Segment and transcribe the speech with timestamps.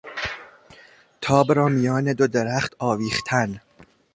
[1.21, 3.61] تاب را میان دو درخت آویختن